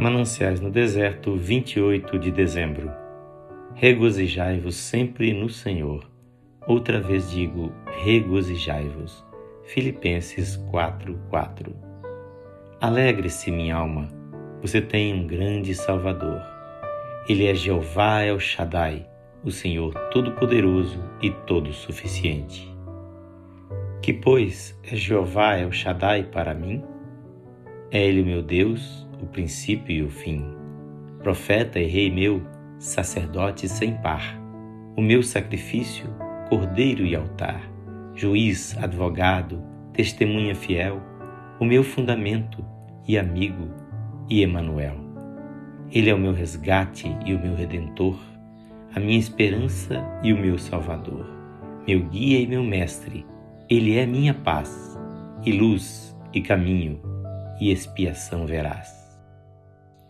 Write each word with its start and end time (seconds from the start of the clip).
Mananciais 0.00 0.60
no 0.60 0.70
Deserto, 0.70 1.36
28 1.36 2.20
de 2.20 2.30
dezembro. 2.30 2.88
Regozijai-vos 3.74 4.76
sempre 4.76 5.32
no 5.32 5.48
Senhor. 5.48 6.08
Outra 6.68 7.00
vez 7.00 7.32
digo, 7.32 7.72
regozijai-vos. 8.04 9.26
Filipenses 9.64 10.56
4:4. 10.70 11.74
Alegre-se, 12.80 13.50
minha 13.50 13.74
alma, 13.74 14.08
você 14.62 14.80
tem 14.80 15.12
um 15.12 15.26
grande 15.26 15.74
Salvador. 15.74 16.42
Ele 17.28 17.46
é 17.46 17.54
Jeová 17.56 18.22
El 18.22 18.38
Shaddai, 18.38 19.04
o 19.42 19.50
Senhor 19.50 19.92
Todo-Poderoso 20.12 21.02
e 21.20 21.32
Todo-Suficiente. 21.32 22.72
Que, 24.00 24.12
pois, 24.12 24.78
é 24.84 24.94
Jeová 24.94 25.58
El 25.58 25.72
Shaddai 25.72 26.22
para 26.22 26.54
mim? 26.54 26.84
É 27.90 28.06
Ele 28.06 28.22
meu 28.22 28.42
Deus, 28.44 29.07
o 29.20 29.26
princípio 29.26 29.94
e 29.94 30.02
o 30.02 30.08
fim. 30.08 30.44
Profeta 31.22 31.78
e 31.78 31.86
rei 31.86 32.10
meu, 32.10 32.42
sacerdote 32.78 33.68
sem 33.68 33.94
par. 33.96 34.38
O 34.96 35.02
meu 35.02 35.22
sacrifício, 35.22 36.06
cordeiro 36.48 37.04
e 37.04 37.14
altar. 37.14 37.60
Juiz, 38.14 38.76
advogado, 38.78 39.62
testemunha 39.92 40.54
fiel. 40.54 41.00
O 41.60 41.64
meu 41.64 41.82
fundamento 41.82 42.64
e 43.06 43.18
amigo 43.18 43.68
e 44.28 44.42
Emanuel. 44.42 44.96
Ele 45.90 46.10
é 46.10 46.14
o 46.14 46.18
meu 46.18 46.32
resgate 46.32 47.08
e 47.24 47.34
o 47.34 47.40
meu 47.40 47.54
redentor, 47.54 48.18
a 48.94 49.00
minha 49.00 49.18
esperança 49.18 50.04
e 50.22 50.32
o 50.32 50.38
meu 50.38 50.58
salvador, 50.58 51.26
meu 51.86 52.00
guia 52.04 52.40
e 52.40 52.46
meu 52.46 52.62
mestre. 52.62 53.24
Ele 53.70 53.96
é 53.96 54.06
minha 54.06 54.34
paz 54.34 54.98
e 55.44 55.52
luz 55.52 56.16
e 56.32 56.42
caminho 56.42 57.00
e 57.60 57.70
expiação 57.70 58.46
veraz. 58.46 58.97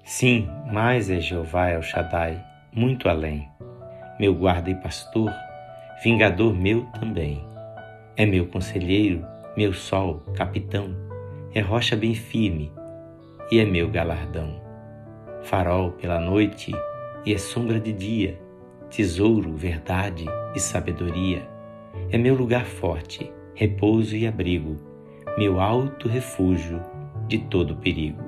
Sim, 0.08 0.48
mais 0.72 1.10
é 1.10 1.20
Jeová 1.20 1.68
El 1.68 1.82
Shaddai, 1.82 2.42
muito 2.72 3.10
além, 3.10 3.46
meu 4.18 4.34
guarda 4.34 4.70
e 4.70 4.74
pastor, 4.74 5.30
vingador 6.02 6.54
meu 6.54 6.86
também. 6.98 7.44
É 8.16 8.24
meu 8.24 8.46
conselheiro, 8.46 9.22
meu 9.54 9.74
sol, 9.74 10.22
capitão, 10.34 10.96
é 11.54 11.60
rocha 11.60 11.94
bem 11.94 12.14
firme 12.14 12.72
e 13.52 13.60
é 13.60 13.66
meu 13.66 13.90
galardão. 13.90 14.58
Farol 15.42 15.92
pela 15.92 16.18
noite 16.18 16.72
e 17.26 17.34
é 17.34 17.36
sombra 17.36 17.78
de 17.78 17.92
dia, 17.92 18.40
tesouro, 18.88 19.52
verdade 19.58 20.24
e 20.54 20.58
sabedoria. 20.58 21.46
É 22.10 22.16
meu 22.16 22.34
lugar 22.34 22.64
forte, 22.64 23.30
repouso 23.54 24.16
e 24.16 24.26
abrigo, 24.26 24.74
meu 25.36 25.60
alto 25.60 26.08
refúgio 26.08 26.80
de 27.26 27.36
todo 27.36 27.76
perigo. 27.76 28.27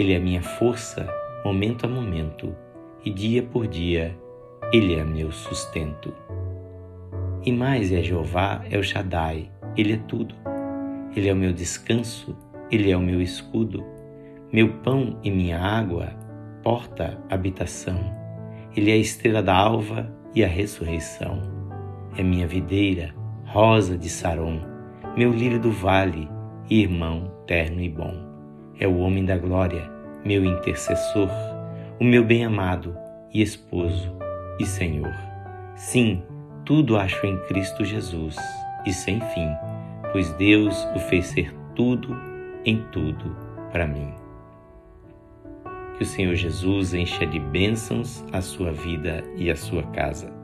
Ele 0.00 0.14
é 0.14 0.18
minha 0.18 0.40
força, 0.40 1.06
momento 1.44 1.84
a 1.84 1.88
momento, 1.90 2.56
e 3.04 3.10
dia 3.10 3.42
por 3.42 3.66
dia, 3.66 4.16
Ele 4.72 4.94
é 4.94 5.04
meu 5.04 5.30
sustento. 5.30 6.14
E 7.44 7.52
mais 7.52 7.92
é 7.92 8.02
Jeová, 8.02 8.64
é 8.70 8.78
o 8.78 8.82
Shaddai, 8.82 9.50
Ele 9.76 9.92
é 9.92 9.96
tudo. 10.08 10.34
Ele 11.14 11.28
é 11.28 11.34
o 11.34 11.36
meu 11.36 11.52
descanso, 11.52 12.34
Ele 12.70 12.90
é 12.90 12.96
o 12.96 13.02
meu 13.02 13.20
escudo, 13.20 13.84
meu 14.50 14.72
pão 14.78 15.18
e 15.22 15.30
minha 15.30 15.60
água, 15.60 16.14
porta, 16.62 17.22
habitação. 17.28 18.00
Ele 18.74 18.90
é 18.90 18.94
a 18.94 18.96
estrela 18.96 19.42
da 19.42 19.54
alva 19.54 20.10
e 20.34 20.42
a 20.42 20.48
ressurreição. 20.48 21.42
É 22.16 22.22
minha 22.22 22.46
videira, 22.46 23.14
rosa 23.44 23.98
de 23.98 24.08
Saron, 24.08 24.62
meu 25.14 25.30
lírio 25.30 25.60
do 25.60 25.70
vale, 25.70 26.26
irmão 26.70 27.30
terno 27.46 27.82
e 27.82 27.88
bom 27.90 28.29
é 28.80 28.88
o 28.88 28.98
homem 28.98 29.24
da 29.24 29.36
glória, 29.36 29.88
meu 30.24 30.44
intercessor, 30.44 31.28
o 32.00 32.04
meu 32.04 32.24
bem-amado 32.24 32.96
e 33.32 33.42
esposo 33.42 34.12
e 34.58 34.64
Senhor. 34.66 35.14
Sim, 35.76 36.22
tudo 36.64 36.96
acho 36.96 37.24
em 37.26 37.36
Cristo 37.44 37.84
Jesus 37.84 38.36
e 38.86 38.92
sem 38.92 39.20
fim, 39.20 39.48
pois 40.10 40.32
Deus 40.32 40.82
o 40.96 40.98
fez 40.98 41.26
ser 41.26 41.54
tudo 41.76 42.16
em 42.64 42.82
tudo 42.90 43.36
para 43.70 43.86
mim. 43.86 44.12
Que 45.96 46.02
o 46.02 46.06
Senhor 46.06 46.34
Jesus 46.34 46.94
encha 46.94 47.26
de 47.26 47.38
bênçãos 47.38 48.24
a 48.32 48.40
sua 48.40 48.72
vida 48.72 49.22
e 49.36 49.50
a 49.50 49.56
sua 49.56 49.82
casa 49.82 50.39